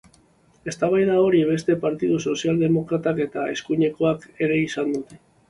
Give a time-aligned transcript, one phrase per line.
[0.71, 5.23] Eztabaida hori beste partidu sozialdemokratek eta eskuinekoek ere izan dute.